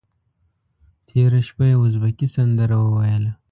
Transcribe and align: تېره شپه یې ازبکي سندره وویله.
تېره 1.07 1.39
شپه 1.47 1.65
یې 1.69 1.75
ازبکي 1.85 2.27
سندره 2.35 2.75
وویله. 2.79 3.31